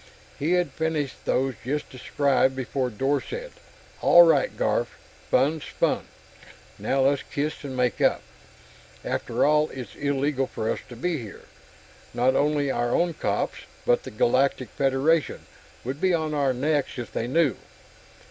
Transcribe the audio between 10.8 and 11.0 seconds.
to